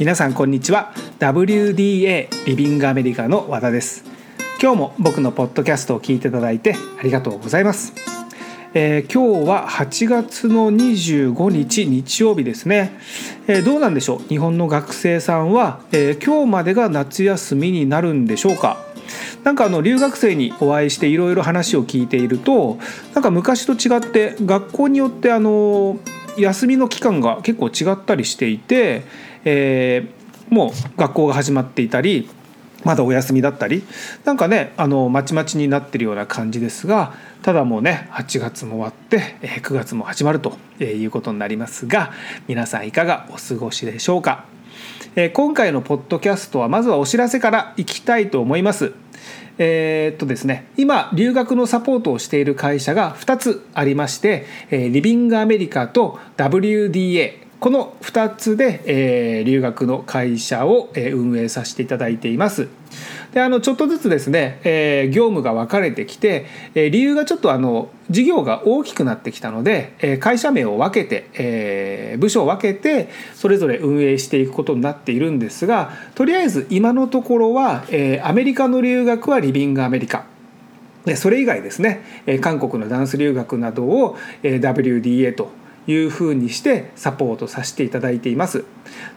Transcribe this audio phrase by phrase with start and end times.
[0.00, 0.92] 皆さんこんにちは。
[1.20, 4.04] WDA リビングアメリカの和田です。
[4.60, 7.92] 今日も僕のポッドキャストを聞いていただいてありがとうございます、
[8.72, 12.98] えー、今日は8月の25日日曜日ですね、
[13.46, 14.28] えー、どうなんでしょう？
[14.28, 18.84] 日本の学生さんは、えー、今日までが夏休みになるんでしょうか？
[19.44, 22.78] なんかあの留学生にお会いしていろいろ話を聞いていると
[23.14, 25.98] なんか昔と違って学校によってあの
[26.36, 29.04] 休みの期間が結構違ったりしていて、
[29.44, 32.28] えー、もう学校が始まっていたり
[32.84, 33.82] まだお休みだったり
[34.24, 42.12] なんかねあのまちまちになってるような感じですがただもうね8月も終わって9月も始まるということになりますが
[42.46, 44.44] 皆さんいかがお過ごしでしょうか
[45.32, 48.92] 今回のポッドキャストはまずはお知らせからいきたいと思います。
[49.58, 62.68] えー、っとですね、今留学のサポートをしている会社が2つありましてリビングアメリカと WDA この2つで、えー、留学の会社を、えー、運営させていただいています。
[63.32, 80.26] であのちょっとずつですね、えー、業務が分かれてきて、え、理由がちょっとあの事業が大きくなってきたので、え、会社名を分けて、え、部署を分けてそれぞれ運営していくことになっているんですがとりあえず今のところは、え、アメリカの留学はリビングアメリカ
[81.16, 82.02] それ以外ですね
[82.42, 88.64] 韓国のダンス留学などを WDA というふうにしてサポートさせていただいています。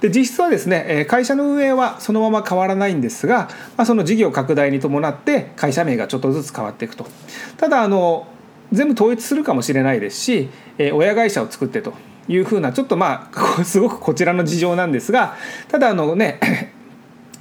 [0.02, 7.06] で実質はですね会社の運営はそのまま変わらないんですが、まあ、その事業拡大に伴って会社名がちょっとずつ変わっていくと。
[7.58, 8.28] ただあの
[8.72, 11.94] 全部統一するかもしれないですし親会社を作ってと
[12.28, 15.36] いうふうなちょっとまあ すごくこちらの事情なんですが
[15.70, 16.40] ただあのね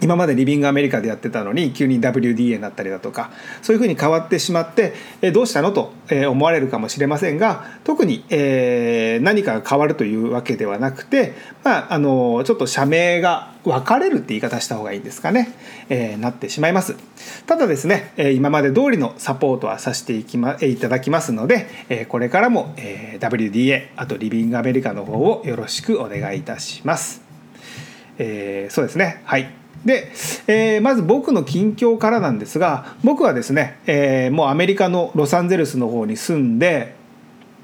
[0.02, 3.30] 今までリビングアメリカでやってたのに急に WDA になったりだとか
[3.62, 5.92] そういうふうに変わってしまってえどうしたのと
[6.28, 15.48] 思われるかもしれませんが特にえ何かが変わるというわけではなくて、まあ、あのちょっと社名が分かれるって言い方した方がいいんですかね、
[15.88, 16.96] えー、なってしまいます。
[17.46, 22.74] ただですね今まで通りのサポートはさせていき、ま、いただきますのでこれからも
[23.18, 27.22] WDA あとリビングアメリカの方をよろしくお願いいたします、
[28.18, 29.22] えー、そうですね。
[29.24, 29.65] はい。
[29.84, 30.10] で、
[30.46, 36.94] えー、まず僕の近況からなんですが僕はですね、えー、もうアメリカのロサンゼルスの方に住んで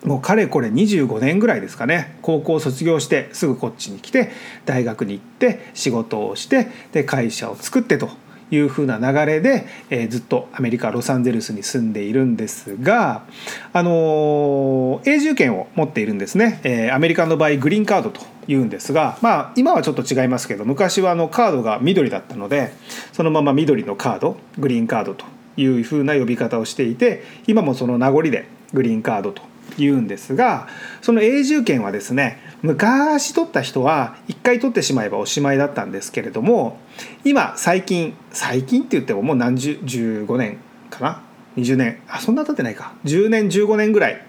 [0.04, 4.30] もうかれこれ25年ぐらいですかね高校卒業してすぐこっちに来て
[4.66, 8.10] 大学に行って仕事をしてで会社を作ってと。
[8.52, 13.24] いうふうな流れで、えー、ずっとアメリカロサンゼルスに住んでいるんですが、
[13.72, 22.72] あのー、永住権を持っているんですね、えー、アメリカの場合グリーンカードというんですが、まあ、今はちょっと違いますけど昔はあのカードが緑だったので
[23.12, 25.24] そのまま緑のカードグリーンカードと
[25.56, 29.42] いうふうな呼び方をしていて今もその名残でグリーンカードと
[29.78, 30.68] 言うんですが
[31.00, 36.78] その永住権はですね昔取った人は1回取ってしまえばおしまいだったんですけれども
[37.24, 40.58] 今最近最近って言ってももう何十15年
[40.90, 41.22] かな
[41.56, 42.02] ？20年？
[42.08, 42.94] あそんな経ってないか。
[43.04, 44.24] 10年15年ぐらい、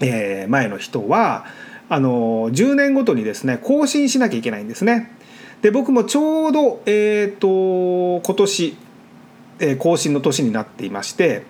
[0.00, 1.46] えー、前の人は
[1.88, 5.16] あの10年ごとにですね更新しなきゃいけないんですね。
[5.62, 8.76] で僕もちょうど、えーと、今年、
[9.58, 11.44] えー、更新の年になっていまして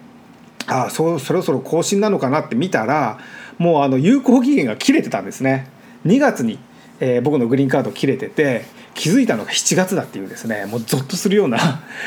[0.66, 3.18] ああそそろそろ更新なのかなって見たら
[3.58, 5.70] もうあの有効期限が切れてたんですね。
[6.04, 6.58] 2月に、
[7.00, 10.66] えー、僕のグリーンカード切れてて気づいたのが7月だっていうですね。
[10.66, 11.58] もうゾッとするような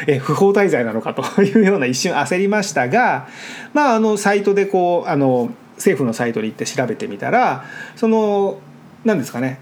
[0.08, 3.28] え不法滞在なのかというような一瞬焦りましたが
[3.74, 7.66] まああのサイトでこうあの政府のサイトに行って調べてみたら
[7.96, 8.60] その
[9.06, 9.60] 何ですかね。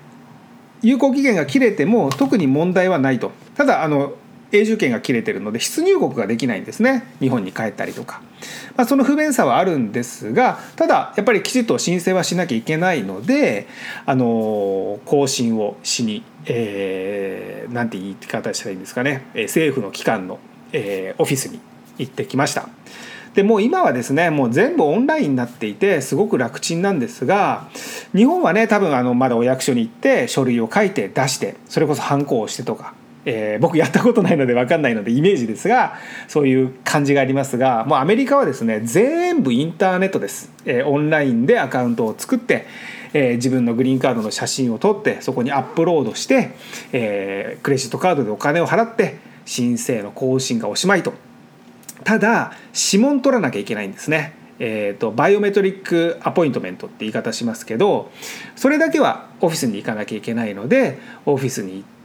[0.81, 3.31] 有効期限が切れても特に問題はないと。
[3.55, 4.13] ただあの
[4.51, 7.03] 永住権が切れてるので出入国ができないんですね。
[7.19, 8.21] 日本に帰ったりとか、
[8.75, 13.67] まあ、その不便さはあるんですがただやっぱりきちっと申請はしなきゃいけないので
[14.05, 19.25] あの更新をしに、えー、て言い方したらいいんですかね。
[19.33, 20.39] 政府の機関の、
[20.71, 21.59] えー、オフィスに
[21.97, 22.69] 行ってきました。
[23.37, 27.69] でもう今はですねもう全部オンラインになっていてすごく楽ちんなんですが
[28.15, 32.95] 日本はね多分あのまだお役所に行って書類を書いて出してそれこそハンコをしてとか
[33.29, 35.97] えー、僕やったことないので分かんないのでイメージですが
[36.29, 42.65] そういう感じがありますがもうアメリカはですね全部インターネットです、えー、オンラインでアカウントを作って、
[43.11, 46.51] えー、自分のグリーンカードの写真を撮ってそこにアップロードして、
[46.93, 51.13] えー、クレジットカードでお金を払って申請の更新がおしまいと
[52.05, 54.35] ただ指紋取らなきゃいけないんですね。
[54.59, 58.11] えーと、バイオメトリックアポイントメントって言い方しますけど
[58.55, 60.97] それだけはオフィスに行かなきゃいけないので
[61.27, 61.96] オフィスに行って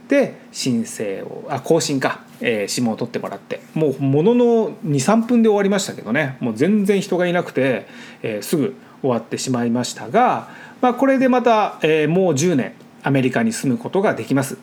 [0.51, 7.87] 申請をあ更新か、えー、指紋を取ってもらってもうものの23分で終わりましたけどねもう全然人がいなくて、
[8.21, 10.49] えー、すぐ終わってしまいましたが、
[10.81, 12.73] まあ、これでまた、えー、もう10年
[13.03, 14.57] アメリカに住むことができます。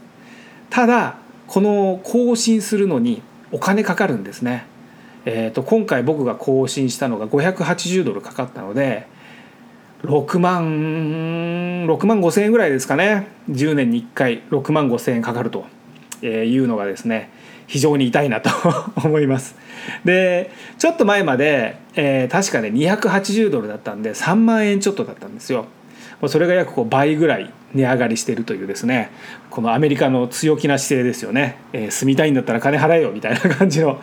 [0.70, 1.16] ただ
[1.46, 4.64] この更新するのにお金かかるんですね。
[5.26, 9.06] えーと、今回僕が更新したのが580ドルかかったので
[10.02, 13.28] 6万6万5千円ぐらいですかね。
[13.50, 15.66] 10年に1回6万5千円かかると
[16.24, 17.30] いうのがですね
[17.66, 18.50] 非常に痛いなと
[19.04, 19.56] 思います。
[20.04, 25.66] でちょっと前まで、えー、確かね280ドルだったんで3万円ちょっとだったんですよ。
[26.26, 29.10] それが約こう倍ぐらい値上がりしているというですね
[29.48, 34.00] このアメリカの強気な姿勢ですよね、えー、住みたいんだったら金払えよみたいな感じの、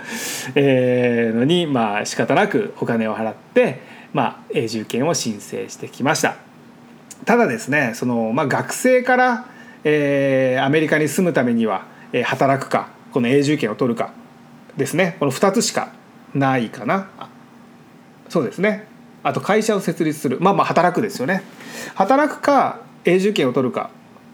[0.56, 6.36] えー、のにまあ仕方なくお金を払って、まあ、永住権を申請してきました。
[7.26, 9.46] ただですねその、まあ、学生から、
[9.84, 14.14] えー、アメリカに住むためには、えー、働くかこの永住権を取るか
[14.76, 15.16] ですね。
[15.20, 15.92] この2つしか
[16.34, 17.10] ないかな。
[18.30, 18.88] そうですね。
[19.24, 20.38] あと会社を設立する。
[20.40, 21.42] まあまあ働くですよね。
[21.96, 23.90] 働くか永住権を取るか。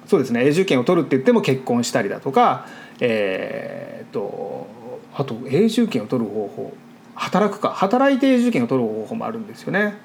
[0.06, 0.46] そうですね。
[0.46, 2.68] 永住権を取るって言っても結婚したりだとか
[3.00, 4.68] えー、っと
[5.14, 6.74] あと永住権を取る方法。
[7.16, 9.96] 働くか働いて永住権を取る方法もあるんですよね。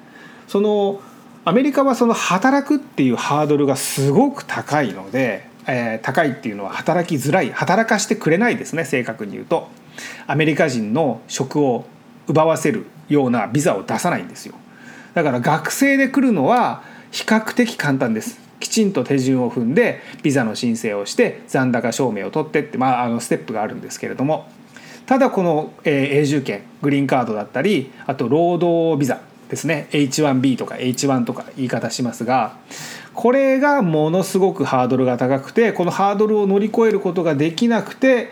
[0.47, 1.01] その
[1.45, 9.67] アメリカはその働くっていうハードルがすごく高いので、えー、高いっていうのは働きづらい働かしてくれないですね正確に言うと。
[10.27, 11.85] アメリカ人の職を
[12.27, 14.55] 奪わせるようなビザを出さないんですよ。
[15.13, 18.39] だから学生で来るのは比較的簡単です。
[18.59, 24.47] きちんと手順を踏んでビザの申請をして残高証明を取ってって、まあ、あのステップがあるんですけれども。
[25.09, 29.19] ただこの、え、永住権グリーンカードだったりあと労働ビザ
[29.49, 29.87] ですね。
[29.89, 32.55] H1B とか H1 とか言い方しますが
[33.15, 38.31] これがものすごくハードルが高くてこのハードルを乗り越えることができなくて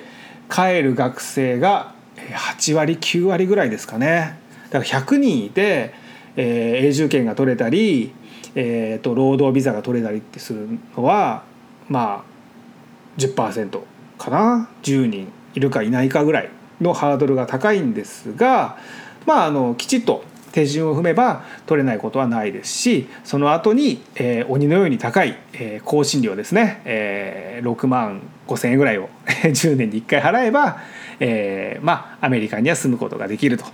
[0.52, 4.38] 帰る学生が8割9割ぐらいですかね。
[4.70, 5.96] だから100人いて、
[6.36, 8.14] えー、永住権が取れたり
[8.60, 11.44] えーと、労働ビザが取れたりってするのは
[11.90, 13.82] まあ10%
[14.18, 14.70] かな。
[14.84, 16.50] 10人いるかいないかぐらい
[16.82, 18.78] のハードルが高いんですが
[19.26, 30.78] まああのきちっと手順を踏めば取れないことはないですしその後に、えー、鬼のように高い、えー、更新料ですね、えー、6万5,000円ぐらいを 10年に1回払えば、
[31.20, 33.66] えー、まあアメリカには住むことができると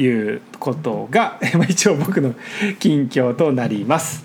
[0.00, 2.34] いうことが 一応僕の
[2.78, 4.24] 近況となります。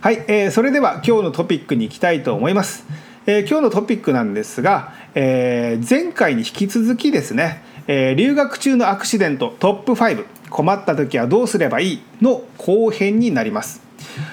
[0.00, 2.84] はい、えー、それでは今日のトピックに行きたいと思います。
[3.30, 12.02] えー、今日のトピックなんですが、えー、前回に引き続きですね、えー、留学中のアクシデントトップ5困った時はどうすればいい？
[12.20, 13.82] の後編になります。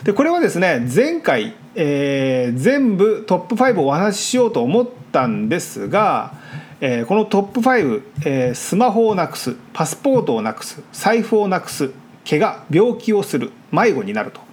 [0.04, 6.34] でこれはですね前回、えー、全部トップ5をお話ししようと思ったんですが、
[6.82, 11.92] えー、このトップ5、えー、スマホをなくすパスポートをなくす財布をなくす
[12.28, 14.47] 怪我病気をする迷子になると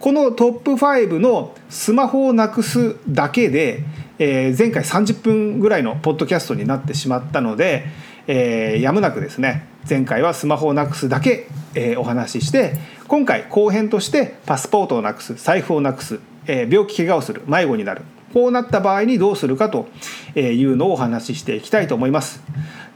[0.00, 3.84] このトップ5のスマホをなくすだけで、
[4.18, 7.84] えー、前回30分ぐらいのポッドキャストになってしまったので、
[8.26, 18.00] えー、やむなくですね前回はスマホをなくすだけ、えー、お話しして今回後編としてパスポートをなくす財布をなくす、えー、病気怪我をする迷子になる
[18.32, 19.88] こうなった場合にどうするかと
[20.36, 22.42] いうのをお話ししていきたいと思います。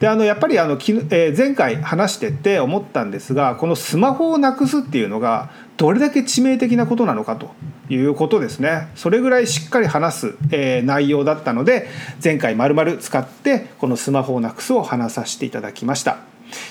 [0.01, 0.79] であのやっぱりあの、
[1.11, 7.51] え、前回話してて思ったんですがこのスマホをなくすっていうのがどれだけ致命的なことなのかと
[7.89, 8.89] いうことですね。
[8.97, 11.89] それぐらいしっかり話す、え、内容だったので
[12.23, 16.19] 前回まるまる使ってこのスマホをなくすを話させていただきました。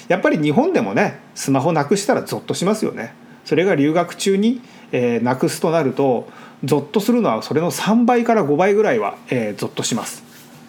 [0.08, 3.13] やっぱり日本でもねスマホなくしたらゾッとしますよね。
[3.46, 6.29] それが留学中に、え、なくすとなると
[6.63, 10.24] ゾッとするのはそれの3倍から5倍ぐらいは、えー、ゾッとします。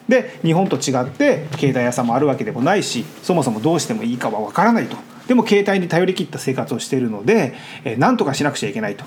[0.09, 4.97] で日本と違って携帯屋さんもあるわけでもないしそもそもどうしてもいいかはわからないと。
[5.29, 9.05] でも携帯に頼り切った生活をしているのでえ何とかしなくちゃいけないと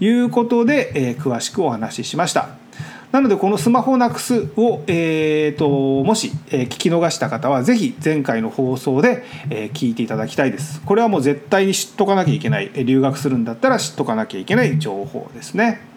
[0.00, 2.48] いうことで、えー、詳しくお話ししました。
[3.12, 5.68] なのでこのスマホなくすを、えーと、
[6.04, 10.82] もし、えー、聞き逃した方は是非前回の放送で、えー、聞いていただきたいです。
[10.82, 12.70] これはもう絶対に知っとかなきゃいけない。
[12.84, 15.87] 留学するんだったら知っとかなきゃいけない情報ですね。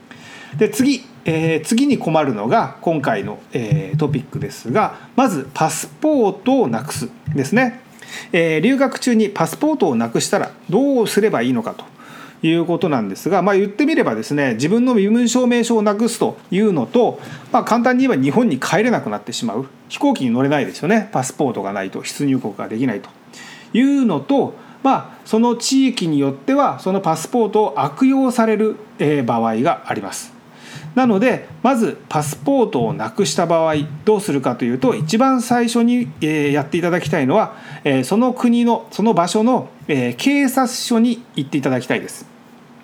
[0.58, 7.80] で次えー、次に困るのが今回の、えー、トピックですがまずパスポートをなくすですね、
[8.32, 11.86] えー、留学中にパスポートをなくしたらどうすればいいのかと
[12.44, 17.20] いうことなんですが、まあ、言ってみればですね自分の身分証明書をなくすというのと、
[17.52, 19.68] まあ、簡単に言えば日本に帰れなくなってしまう。
[19.90, 21.10] 飛行機に乗れないですよね。
[21.12, 23.10] パスポートがないと出入国ができないと
[23.74, 28.78] いうのとまあ、その地域によってはそのパスポートを悪用される
[29.26, 30.31] 場合があります。
[30.96, 37.56] なのでまずパスポートをなくした場合どうするかというと一番最初にやっていただきたいのは
[38.04, 42.26] その国のその場所の警察署に行っていただきたいです。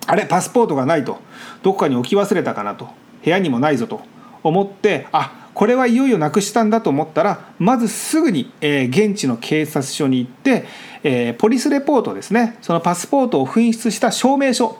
[0.05, 1.19] あれパスポートがないと
[1.63, 2.87] どこかに置き忘れたかなと
[3.23, 4.01] 部屋にもないぞと
[4.41, 14.77] 思ってあこれはいよいよなくしたんだと思ったらまずすぐに、現地の警察署に行って、ポリスレポートですねそのパスポートを紛失した証明書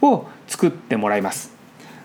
[0.00, 1.55] を作ってもらいます。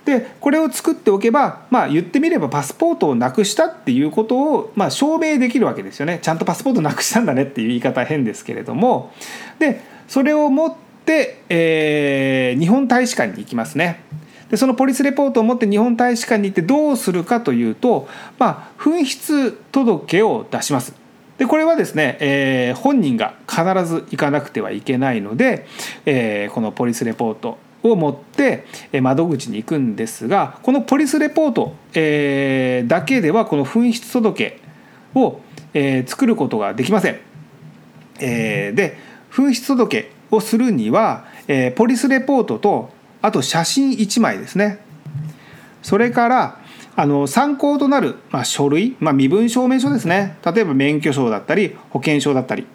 [0.05, 9.13] でこれを作っておけば、まあ、言ってみればパスポートをなくしたっていうことを、まあ、証明できるわけですよねちゃんとパスポートなくしたんだねっていう言い方変ですけれども
[9.59, 14.03] でそれを持って、えー、日本大使館に行きますね。
[14.49, 20.93] でそのポリスレポートを持って日本大使館に行ってどうするかというと、まあ、紛失届を出します。
[21.37, 25.65] でこれはですね、えー、本人が必ず行かなくてはいけないので、
[26.05, 28.65] えー、このポリスレポートを持って
[29.01, 31.75] 窓口に行くんですがこのポリスレポート、
[32.87, 34.59] だけではこの紛失届
[35.15, 35.39] を、
[36.05, 37.19] 作ることができません。
[38.17, 38.97] で
[39.31, 41.25] 紛失届をするには、
[41.75, 42.89] ポリスレポートと
[43.21, 44.79] あと写真1枚ですね。
[45.81, 46.59] それから
[46.95, 50.37] あの参考となる、書類、身分証明書ですね。
[50.45, 52.67] 例えば免許証だったり保険証だったり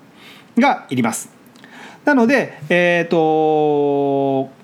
[0.58, 1.30] がいります。
[2.04, 4.55] なのでえ、ー、と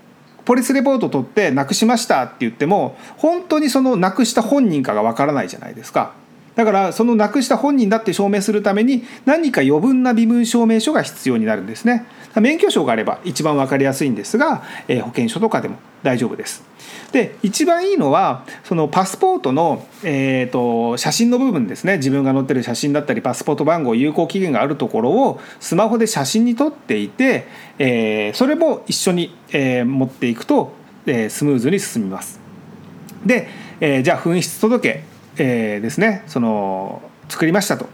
[0.52, 6.12] ポリスレポート取ってなくしましたって言っても本当にそのなくした本人かがわからないじゃないですか。
[6.54, 12.06] だからそのなくした本人だって証明するために何か余分な身分証明書が必要になるんですね。
[12.40, 16.64] 免許証があれば一番分かりやすいんですが、えー、保険証とかでも大丈夫です。
[17.12, 21.98] で一番いいのはそのパスポートの、えーと、写真の部分ですね。
[21.98, 27.46] 自分が載ってる写真だったりパスポート番号有効期限があるところをスマホで写真に撮っていて、
[27.78, 30.72] えー、それも一緒に、えー、持っていくと、
[31.06, 32.40] えー、スムーズに進みます。
[33.26, 33.48] で、
[33.80, 35.04] えー、じゃあ紛失届
[35.38, 37.88] えー、ですねその作りましたと。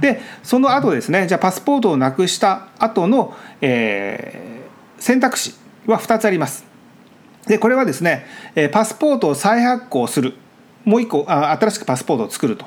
[0.00, 5.54] でその後ですねじゃあパスポートをなくした後の、えー、選択肢
[5.86, 6.64] は2つあります。
[7.46, 8.26] でこれはですね
[8.72, 10.34] パスポートを再発行する
[10.84, 12.66] もう一個あ新しくパスポートを作ると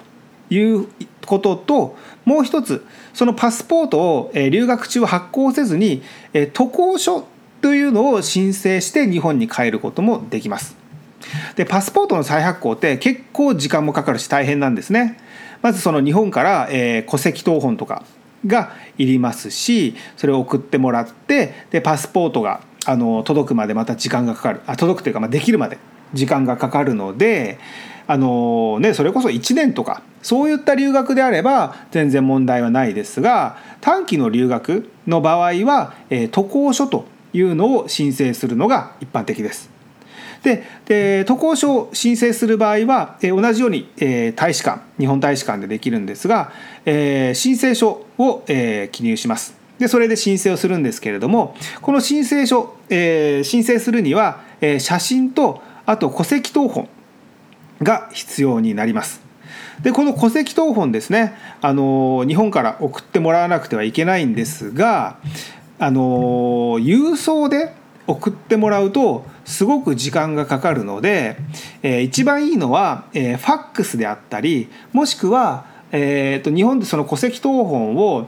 [0.50, 0.88] いう
[1.25, 6.01] ことともう一つそのパスポートを留学中発行せずに
[6.53, 7.25] 渡航書
[7.62, 10.80] というのを申請して日本に帰ることもできます。
[11.56, 15.18] でパスポートの再発行って結構時間もかかるし大変なんですね
[15.62, 18.04] まずその日本から、えー、戸籍謄本とか
[18.48, 25.78] がいりますしそれを送ってもらってでパスポートがあの届くまでまた時間がかかるあ届くというか、まあ、できるまで
[26.13, 27.60] 時間がかかるので
[28.08, 39.71] あの、ね、それこそ1年とかそういった留学であれば全然問題はないですが短期の留学の場合は、えー、渡航書というのを申請するのが一般的です。
[40.43, 46.51] でで渡航書を申請する場合は、え同じように、え大使館日本大使館でできるんですが、
[46.86, 49.55] え申請書を、え記入します。
[49.77, 56.88] でそれで申請をするんですけれどもこの申請書、え、申請するには、え、写真とあと戸籍謄本
[57.81, 59.21] が必要になります。
[59.81, 65.17] でこの戸籍謄本ですねあの日本から送ってもらわなくてはいけないんですが
[65.79, 67.74] あの郵送で
[68.05, 71.38] 送ってもらうとすごく時間がかかるので、
[71.81, 78.27] えー、一番いいのは、えー、ファックスであったりもしくは、えーと、日本でその戸籍謄本を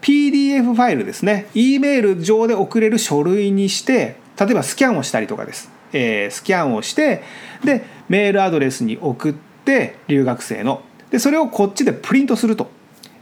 [0.00, 7.22] PDF ファイルですね E メール上で送れる書類にして例えばスキャンをしたりとかです、えー、スキャンをして
[7.64, 9.34] でメールアドレスに送っ
[9.64, 10.82] て留学生の。
[11.10, 12.68] でそれをこっちでプリントすると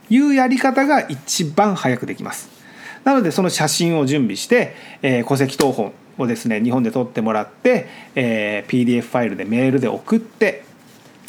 [0.09, 2.49] いうやり方が一番早くできます。
[3.05, 10.65] なのでその写真を準備して、えー、戸籍謄本をですね日本で撮ってもらって、えー、PDF ファイルでメールで送って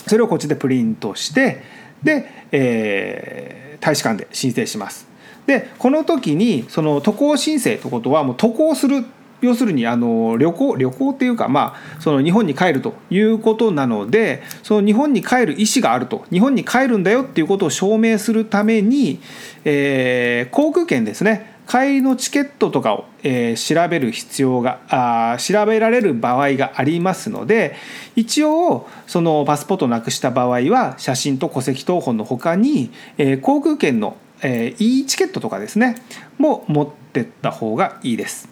[0.08, 1.64] それをこっちでプリントして
[2.04, 5.08] で、えー、大使館で申請します。
[5.48, 9.06] でこの時にその渡航申請ということはもう渡航する
[9.42, 19.20] 要するにあの旅行旅行っていうかまあその日本に帰るということなのでその日本に帰る意思があると日本に帰るんだよっていうことを証明するために、
[19.66, 27.76] えー、航空券ですね帰りのチケットとかを、えー、調べる必要があ調べられる場合がありますので
[28.16, 35.96] 一応そのパスポートをなくした場合は写真と戸籍謄本のほかに、えー、航空券の、えー、e チケットとかですね
[36.38, 38.50] も持ってった方がいいです。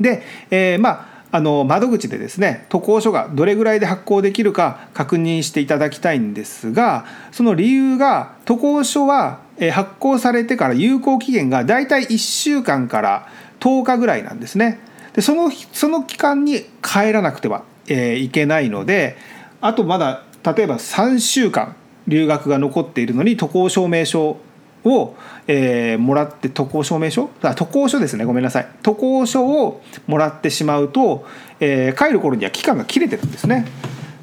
[0.00, 9.40] で、えー、まああの窓口でですね渡航書がどれぐらいで発行できるか確認していただきたいんですがその理由が渡航書は
[9.72, 14.78] 発行されてから有効期限がだいたい1週間から10日ぐらいなんですね。
[15.14, 19.16] でそのその期間に帰らなくては、え、いけないので
[19.60, 21.74] あとまだ例えば3週間
[22.06, 24.36] 留学が残っているのに渡航証明書
[24.84, 27.30] を、えー、もらって渡航証明書？
[27.42, 28.24] あ渡航書ですね。
[28.24, 28.68] ごめんなさい。
[28.82, 31.26] 渡航書をもらってしまうと、
[31.60, 33.66] えー、帰る頃には期間が切れてるんですね。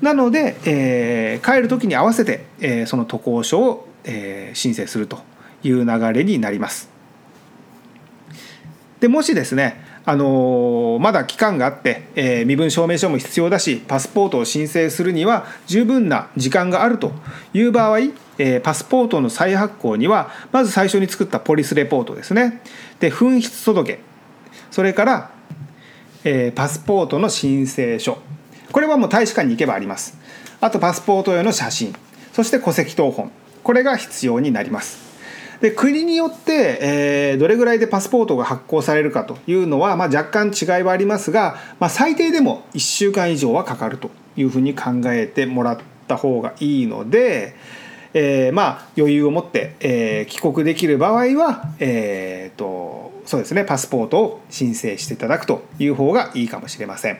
[0.01, 5.19] なので、えー、帰る時に合わせて、え、その渡航書を、え、申請すると
[5.63, 6.89] いう流れになります。
[8.99, 17.11] でもしですねあのまだ期間があって、えー、身分証明書も必要だしパスポートを申請するには十分な時間があると
[17.53, 17.99] いう場合、
[18.43, 22.61] え、パスポートの再発行にはまず最初に作ったポリスレポートですね。
[22.99, 23.99] で紛失届。
[24.71, 25.31] それから、
[26.23, 28.17] え、パスポートの申請書。
[28.71, 30.17] これはもう大使館に行けばあります。
[30.59, 31.95] あとパスポート用の写真。
[32.33, 33.31] そして戸籍謄本。
[33.63, 35.11] これが必要になります。
[35.61, 47.55] で国によって、えー、どれぐらいでパスポートが発行されるかというのは、まあ、若干違いはありますが、まあ、最低でも1週間以上はかかるというふうに考えてもらった方がいいので、
[48.13, 57.19] えー、まあ余裕を持って、えー、帰国できる場合は、えーとそうですね、パスポートを申請していただくという方がいいかもしれません。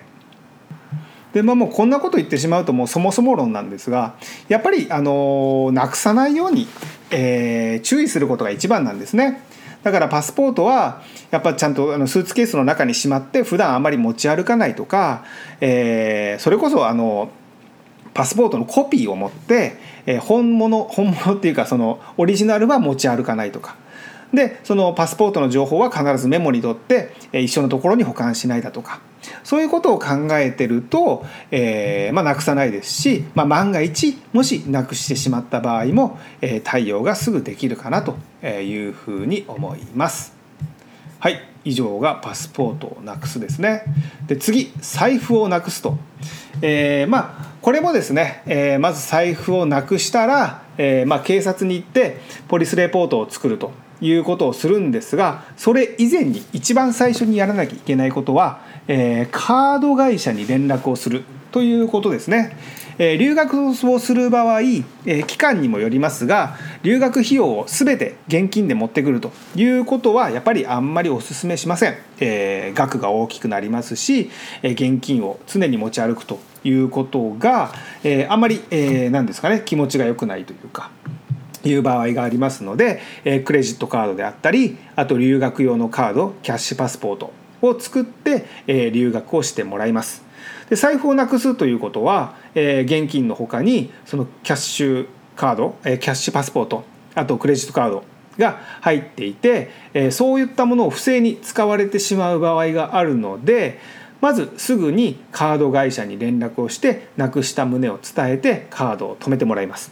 [1.33, 4.15] でまあ、もうこんなこと言ってしまうともうそもそも論なんですが
[4.49, 6.67] やっぱりあのなくさないように、
[7.09, 9.41] えー、注意することが一番なんですね。
[9.81, 15.23] だからパスポートはやっぱちゃんとあのスーツケースの中にしまって普段あまり持ち歩かないとか、
[15.61, 17.29] えー、それこそあの
[18.13, 23.75] パスポートのコピーを持って、えー、本物本物っていうかそのオリジナルは持ち歩かないとか
[24.33, 29.01] でそのパスポートの情報は必ずメモに取って一緒のところに保管しないだとか
[29.43, 38.15] そういうことを考えてると、えーまあ、なくさないですし、まあ、万が一もしなくしてしまった場合も、えー、対応がすぐできるかなと
[38.45, 40.33] いうふうに思います。
[41.19, 43.83] はい以上がパスポートをなくすですね。
[44.25, 45.97] で次財布をなくすと、
[46.63, 61.23] えー、まあこれもですね、えー、まず財布をなくしたら、えーまあ、警察に行ってポリスレポートを作るということをするんですがそれ以前に一番最初にやらなきゃいけないことはえー、カード会社に連絡をする。
[61.51, 62.55] ということですね。
[62.97, 74.29] えー、留学をする場合、えー、期間にもよりますが留学費用を全て現金で持ってくるということはやっぱりあんまりお勧めしません、えー、額が大きくなりますし、
[74.61, 80.91] え現金を常に持ち歩くということが、えあんまり、えー、ですかね気持ちが良くないというか。
[81.63, 90.30] いう場合がありますので、えクレジットカードであったりあと留学用のカードキャッシュパスポートを作って、えー、留学をしてもらいます。
[90.71, 98.05] で財布をなくすということは、えー、現金のほかにそのキャッシュカード、えー、キャッシュパスポートあとクレジットカード
[98.37, 103.79] が入っていて、えー、そういったものを不正に使われてしまう場合があるので
[104.21, 109.91] まずすぐにカード会社に連絡をしてなくした旨を伝えてカードを止めてもらいます。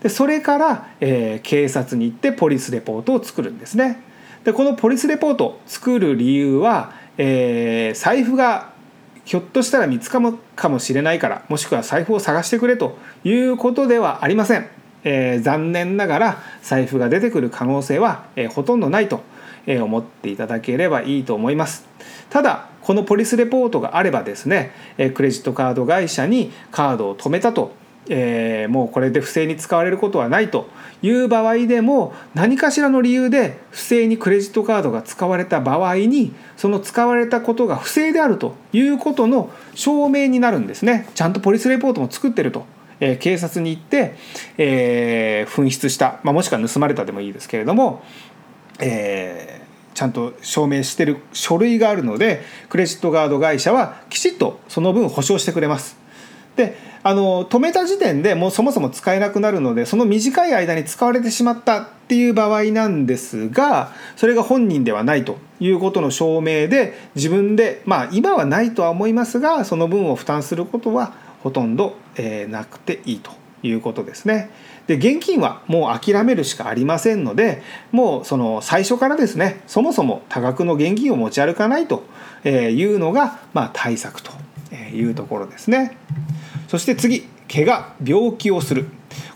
[0.00, 4.00] でそれから、えー、警察に行ってポリスレポートを作るんですね。
[4.44, 8.73] でこのポリスレポート作る理由は、えー、財布が
[9.24, 14.68] ひょっとしたら見つかるかもしれないからもしくは財布を探してくれということではありません、
[15.04, 19.22] えー、残念ながら財布が出てくる可能性は、えー、ほとんどないと
[19.66, 21.86] 思っていただければいいと思います。
[22.28, 24.72] ただこのポリスレポートがあればですね
[25.14, 27.72] クレジットカード会社にカードを止めたと
[28.08, 30.68] えー、もうこれで不正に使われることはないと
[31.02, 41.08] いう場合でも何かしらの理由で不正にクレジットカードが使われた場合にその使われたことが不正であるということの証明になるんですね。
[41.14, 42.64] ちゃんとポリスレポートも作ってると、
[43.00, 44.16] えー、警察に行って、
[44.58, 48.02] えー、紛失した、まあ、もしくは盗まれたでもいいですけれども、
[48.80, 49.62] え
[49.94, 55.96] ちゃんと証明してる書類があるのでクレジットカード会社はきちっとその分保証してくれます。
[56.56, 71.12] であの止めた時点でもうそもそも使えなくなるのでその短い間に使われてしまったっていう場合なんですがそれが本人ではないということの証明で自分でまあ今はないとは思いますがその分を負担することは
[71.42, 74.48] ほとんど、えー、なくていいということですね。
[74.86, 82.04] で現金はもう諦めるしかありませんのでもうその最初からですねそもそも多額の現金を持ち歩かないと
[82.46, 84.30] いうのが、まあ、対策と
[84.92, 85.96] いうところですね。
[86.68, 88.86] そして次怪我病気をする。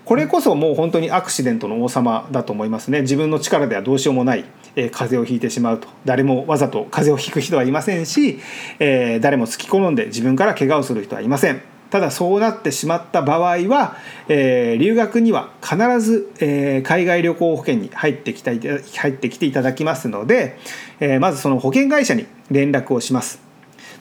[0.05, 3.03] これこそもう本当にアクシデントの王様だと思いますね。
[3.03, 5.89] 自分の力ではどうしようもない、えー、風邪をひいてしまうと。
[6.05, 8.41] 誰もわざと風邪をひく人はいませんし、
[8.79, 11.61] えー、誰も好き好んで自分から怪我をする人はいません。
[11.91, 13.97] ただそうなってしまった場合は、
[14.29, 20.59] えー、留学には必ず、えー、海外旅行保険に入ってきた入ってきていただきますので、
[21.01, 23.48] えー、まずその保険会社に連絡をします。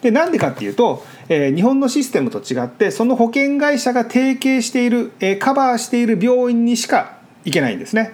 [0.02, 8.14] でなんでかっていうと、えー、日本のシステムと違ってその保険会社が提携している、えー、カバーしている病院にしか行けないんですね。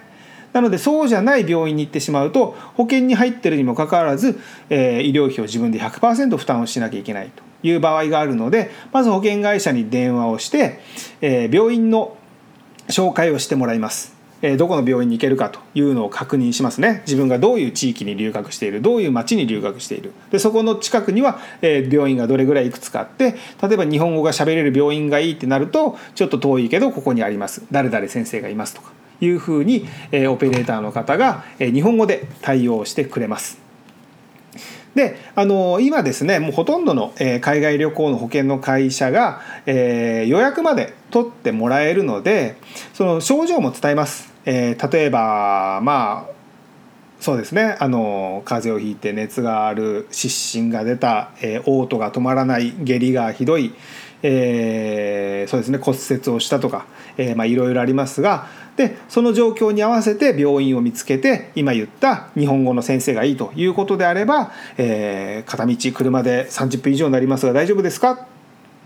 [0.52, 4.38] なのでそうじゃない病院に行ってしまうと保険に入ってるにもかかわらず、
[4.70, 10.78] えー、医療費を自分で100%負担をしなきゃいけないという場合があるのでまず保険会社に電話をして、
[11.20, 12.16] えー、病院の
[12.86, 14.13] 紹介をしてもらいます。
[14.46, 33.58] えどこの病院に行けるかというのを確認しますね自分がどういう地域に留学しているどういう町に留学しているでそこの近くには、え病院がどれぐらいいくつかあって例えば日本語が喋れる病院がいいってなるとちょっと遠いけどここにあります誰々先生がいますとかいうふうに、えオペレーターの方が、え日本語で対応してくれます。
[34.94, 42.56] であの今ですねもうほとんどの、え海外旅行の保険の会社が、え予約まで取ってもらえるので
[42.92, 44.33] その症状も伝えます。
[44.46, 46.34] えー、例えばまあ
[47.20, 47.76] そうですね。
[47.80, 53.72] あの風邪をひいて熱がある湿疹が出た、えー、嘔吐が止まらない下痢がひどい、
[54.22, 55.78] えー、そうですね。
[55.78, 68.26] 骨折をしたとか、えー、まあいろいろありますがでその状況に合わせて病院を見つけて今言った日本語の先生がいいということであれば、えー、片道車で30分以上になりますが大丈夫ですか？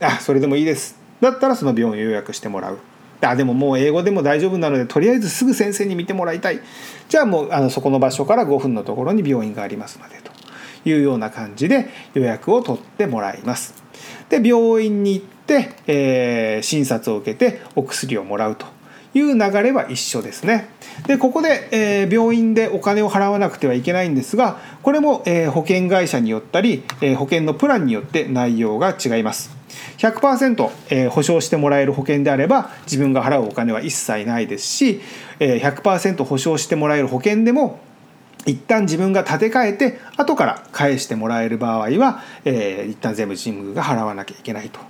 [0.01, 0.97] あそれでもいいです。
[1.21, 2.79] だったらその病院を予約してもらう。
[3.21, 6.61] あでももう英語でも大丈夫なのでとりあえずすぐ先生に見てもらいたい。
[7.09, 10.39] じゃあもうあのそこの場所から5分のところに病院がありますのでと。
[10.85, 13.75] いうような感じで予約を取ってもらいます。
[14.29, 18.67] で病院に行って、えー、診察を受けてお薬をもらうと。
[19.15, 20.69] いう流れは一緒ですね。
[21.07, 29.57] でここで、えー、病院でお金を払わなくてはいけないんですがこれも、えー、保険会社によったり、えー、保険のプランによって内容が違います。
[29.99, 35.01] 100%、えー、保証してもらえる保険であれば自分が払うお金は一切ないですし、
[35.41, 37.81] えー、100%保証してもらえる保険でも
[38.47, 44.81] 一旦自分が立て替えて後から返してもらえる場合は、えー、一旦全部神宮が払わなきゃいけないと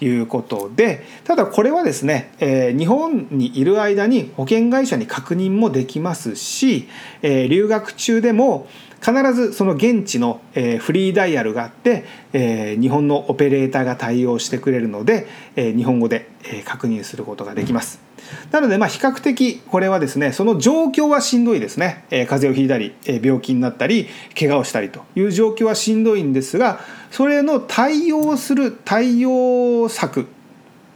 [0.00, 6.88] いうことでただこれはですね、えー、日本にいる間に保険会社に確認もできますし、
[7.22, 8.66] えー、留学中でも
[9.00, 15.26] 必ずその現地の、えフリーダイヤルがあって、え日本のオペレーターが対応してくれるので、
[15.56, 18.03] え日本語で、え確認することができます。
[18.50, 24.08] なのでまあ比較的これはですねその状況はしんどいですね、え風邪をひいたり、え病気になったり
[24.38, 30.26] 怪我をしたりという状況はしんどいんですがそれの対応する対応策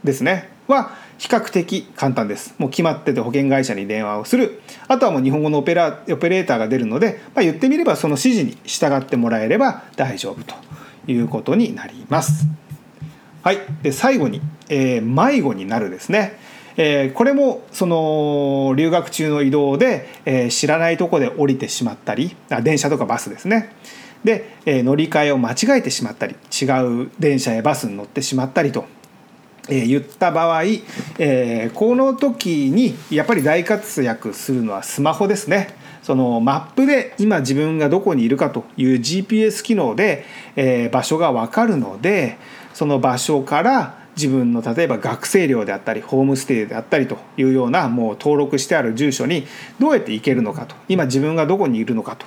[0.03, 0.49] ですね。
[0.67, 2.55] は比較的簡単です。
[2.57, 4.61] もう決まってて保険会社に電話をする。
[4.87, 10.55] あとはもう日本語のオペラオペレーターが出るので、まあ、言ってみればその指示に従ってもらえれば大丈夫と
[11.11, 12.47] いうことになります。
[13.43, 13.57] はい。
[13.81, 16.39] で最後に、えー、迷子になるですね。
[16.81, 23.75] えー、これもその留学中の移動で、えー、知らないとこで降りてしまったりあ電車とかバスですね
[24.23, 26.65] で、えー、乗り換えを間違えてしまったり違
[27.03, 28.85] う電車やバスに乗ってしまったりと
[29.69, 30.63] え言った場合、
[31.19, 35.75] え、この時にやっぱり大活躍するのはスマホですね。
[36.01, 42.39] そのマップで今自分がどこにいるかという GPS 機能で、え、場所が分かるので
[42.73, 49.47] その場所から自分の例えば学生寮であったりホームステイであったりというようなもう登録してある住所に
[49.79, 52.25] どうやって行けるのかと今自分がどこにいるのかと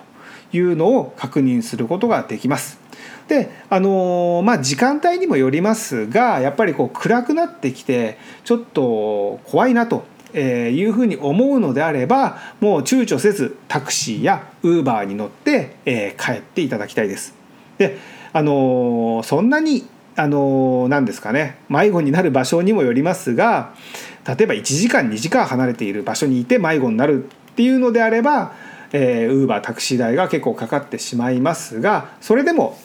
[0.56, 2.80] いうのを確認することができます。
[3.28, 17.34] であのまあ時間帯にもよりますがやっぱりこう暗くなってきてちょっと怖いなとえいうふうに思うのであればもう躊躇せずタクシーやウーバーに乗って、え帰っていただきたいです。
[17.78, 17.98] で
[18.32, 23.74] あのそんなにあの何ですかね迷子になる場所にもよりますが
[24.26, 28.52] 例えば1時間2時間離れている場所にいて迷子になるっていうのであれば
[28.92, 32.78] えー、ウーバータクシー代が結構かかってしまいますがそれでも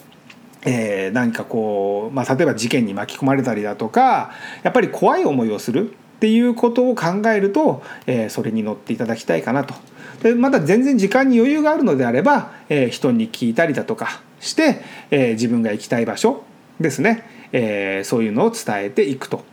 [0.65, 4.31] えー、何かこう、まあ、例えば事件に巻き込まれたりだとか
[4.63, 9.75] やっぱり怖い思いをするっていうことを考えると、えー、それに乗っていただきたいかなと。
[10.23, 16.43] でまだ全然時間に余裕があるのであれば、えー、人に聞いたりだとかして、えー、自分が行きたい場所
[16.79, 19.43] ですね、えー、そういうのを伝えていくと。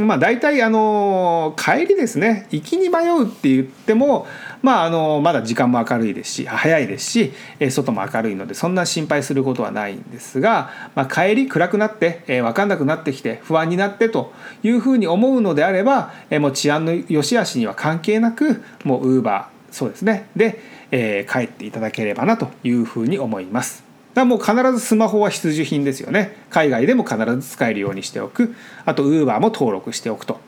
[0.00, 4.26] まあ、大体あの帰りですね行きに迷うって言っても、
[4.62, 7.32] まあ、あのまだ時間も明るいですし早いですし
[7.70, 23.87] 外も明るいのでそんな心配することはないんですが、まあ、帰り暗くなって、分かんなくなってきて不安になってというふうに思うのであれば、もう治安の良し悪しには関係なくもうウーバーそうですねで、え、帰っていただければなというふうに思います。
[24.18, 26.36] だもう必ずスマホは必需品ですよね。
[26.50, 28.54] 海外でも必ず使えるようにしておく。
[28.84, 30.40] あと Uber も登録しておくと。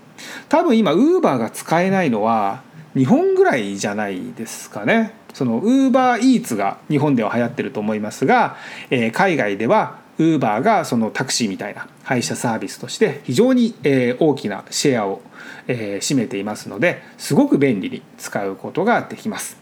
[0.48, 2.62] 多分今 Uber が使えないのは
[2.94, 5.12] 日本ぐらいじゃないですかね。
[5.32, 8.56] その UberEats が日本では流行ってると思いますが、
[8.90, 15.22] えー、海外では Uber がそのタクシーみたいな配車サービスとして非常に、え、大きなシェアを、
[15.68, 19.59] え、占めていますのですごく便利に使うことができます。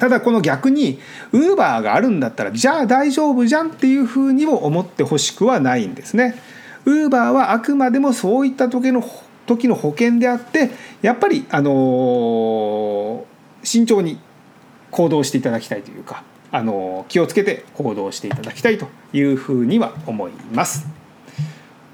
[0.00, 0.98] ただこの逆に
[1.30, 6.34] ウーバーがあるんだったらじゃあ大丈夫じゃんっていうふうにも思ってほしくはないんですね。
[6.86, 9.04] ウーバーはあくまでもそういった時の
[9.46, 10.70] 時の保険であって
[11.02, 13.26] やっぱりあの、
[13.62, 14.18] 慎重に
[14.90, 21.00] 行動していただきたいというか、あの、気をつけて行動していただきたいというふうには思います。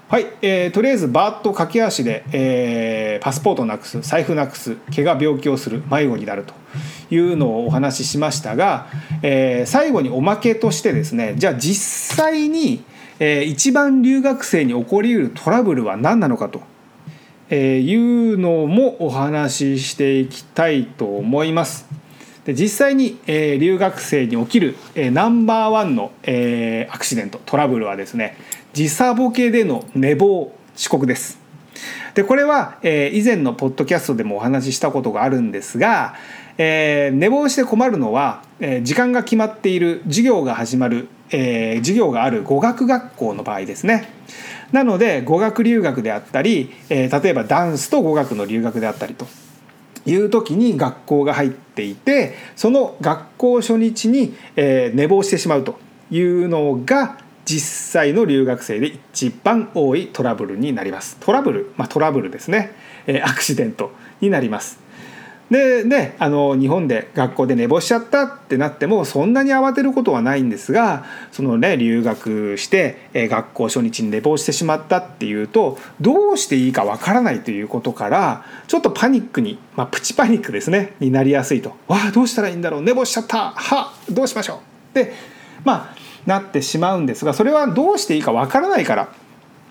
[0.08, 6.54] はい、えー、とりあえずバーッと駆け足で、えー、パスポートなくす財布なくす怪我病気をする迷子になると
[7.10, 8.88] いうのをお話ししましたが、
[9.22, 12.84] えー、最後におまけとしてですねじゃあ実際に、
[13.18, 16.62] えー、一番留学生に起こりうるトラブルは何なのかと、
[17.50, 21.86] えー、いうのもお話ししていきたいと思います。
[22.44, 28.36] で実際に、えー、留学生に起きる、えー、ナンバーワンの、えー、アクシデントトラブルはですね
[28.72, 31.46] 時差ボケでの寝坊遅刻です。
[32.14, 36.14] でこれは、えー、以前のポッドキャストでもお話ししたことがあるんですが、
[36.58, 44.08] えー、寝坊して困るのは、えー、時間が決まっている授業が始まる、えー、授業がある語学学校の場合ですね。
[44.72, 49.26] なので語学留学であったり、えー、例えばダンスと語学の留学であったりと。
[50.06, 55.80] いう時に学校が入っていてその学校初日に、えー、寝坊してしまうと
[56.12, 61.16] いうのが実際の留学生で一番多いトラブルになります。
[61.20, 62.72] トラブルまあトラブルですね、
[63.06, 64.78] えー、アクシデントになります。
[65.50, 84.60] でねあの日本で学校で寝坊しちゃったってなってもそんなに慌てることはないんですがそのね留学して、学校初日に寝坊してしまったっていうとどうしていいかわからないということからちょっとパニックに、まあ、プチパニックですねになりやすいと「わあどうしたらいいんだろう寝坊しちゃったはどうしましょ
[84.92, 85.12] う」で
[85.64, 89.08] まあなってしまうんですがそれはどうしていいかわからないから。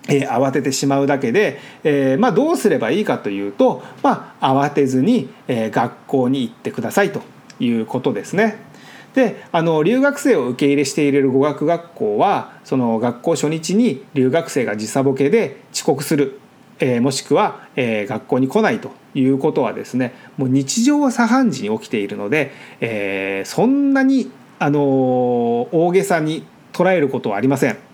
[0.08, 7.22] えー、慌ててしまうだけで、えーまあ、どうすればいいかというと、まあ、慌てずに、えー、学校に行ってくださいと
[7.60, 8.66] いうことですね。
[9.14, 16.38] であの留学生を受け入れしている語学学校はその学校初日に留学生が時差ボケで遅刻する、
[16.80, 27.85] えー、もしくは、えー、学校に来ないということはですねもう日常は茶飯事に起きているので、えー、そんなにあの大げさに捉えることはありません。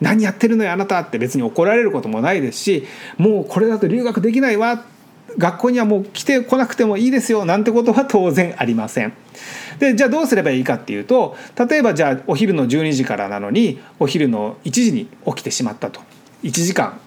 [0.00, 2.86] 何やってるのよあなたって別に怒られることもないですし
[3.18, 4.84] もうこれだと留学できないわ
[5.38, 9.12] 学校にはもう来てこなくてもいいですよなんてことは当然ありません。
[9.78, 11.36] でじゃあどうすればいいかっていうと
[11.68, 16.00] 例えばじゃあお昼の12時からなのにお昼の1時に起きてしまったと
[16.42, 17.00] 1時間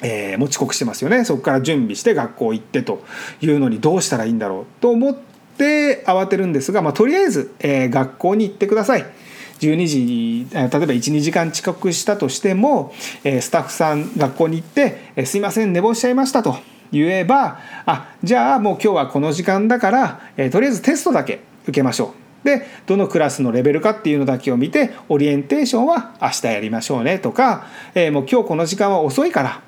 [0.00, 3.02] えー、もう遅刻してますよねそこから準備して学校行ってと
[3.40, 5.16] いうのにどうしたらいいんだろうと思っ
[5.56, 9.04] て慌てるんですが、まあ、とりあえず、えー、学校に行ってください。
[9.60, 12.92] 12時に例えば12時間遅刻したとしても、
[13.22, 16.56] スタッフさん学校に行って「すいません寝坊しちゃいました」と
[16.92, 22.28] 言えばあじゃあもう今日はこの時間だから、とりあえずテストだけ受けましょう。
[22.44, 29.60] でどのクラスのレベルかっていうのだけを見てオリエンテーションは明日やりましょうねとか、え、もう今日この時間は遅いから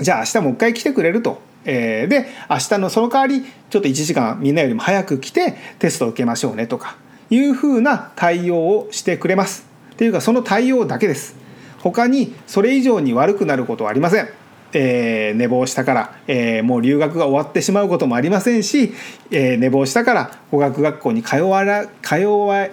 [0.00, 6.96] じゃあ明日もう一回来てくれるとえー、で明日のその代わりちょっと1時間みんなよりも早く来てテストを受けましょうねとか
[7.30, 9.66] いうふうな対応をしてくれます。
[9.92, 11.36] っていうかその対応だけです。
[11.80, 14.28] 他にそれ以上に悪くなることはありません。
[14.72, 18.92] えー、寝坊したから、えー、もう留学が終わってしまうこともありませんし、
[19.30, 22.16] えー、寝坊したから語学学校に通わら通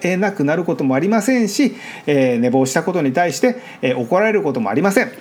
[0.01, 1.75] えなくなることもありませんし、
[2.07, 5.11] え寝坊したことに対して、え怒られることもありません。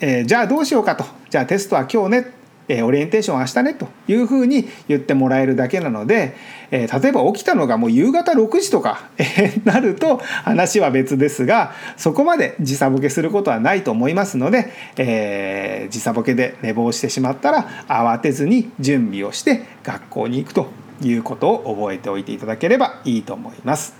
[0.00, 2.35] えじゃあどうしようかとじゃあテストは今日ね
[2.68, 6.36] えオリエンテーション明日ねというふうに言ってもらえるだけなので、
[6.70, 20.68] え例えば起きたのがもう夕方6時とか、えなると話は別ですがそこまで時差ボケすることはないと思いますので、えー、時差ボケで寝坊してしまったら慌てずに準備をして学校に行くと
[21.02, 23.94] いうことを覚えておいていただければいいと思います。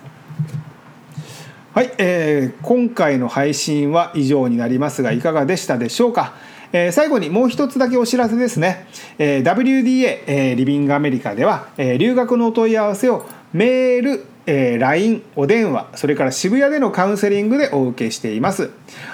[1.75, 6.33] はい、えー、今回の配信は以上になりますがいかがでしたでしょうか？
[6.73, 8.87] えー、最後にもう一つだけお知らせですね、
[9.19, 18.71] えー、WDA、えー、リビングアメリカでは、えー、留学のお問い合わせをメール、えー、LINE お電話それから渋谷でのカウンセリングでお受けしています。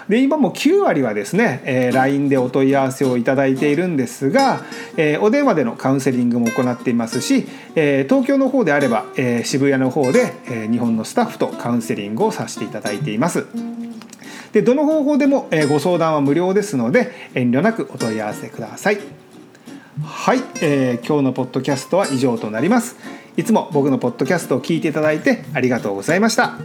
[0.09, 4.63] で今も9割はですね、えー、LINE でお問い合わせをいただいているんですが、
[4.97, 13.47] えー、お電話でのカウンセリングも行っていますし、えー、東京の方であれば、えー、渋谷の方で、えー、日本のスタッフとカウンセリングをさせていただいています。
[14.53, 18.99] でどの方法でもご相談は無料ですので遠慮なくお問い合わせください。
[20.03, 22.97] はい、えー、今日のポッドキャストは以上となります。
[23.37, 26.59] いつも僕のポッドキャストを聞いていただいてありがとうございました。